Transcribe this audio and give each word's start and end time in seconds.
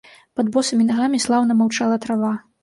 Пад 0.39 0.47
босымі 0.55 0.87
нагамі 0.87 1.19
слаўна 1.27 1.59
маўчала 1.61 2.01
трава. 2.07 2.33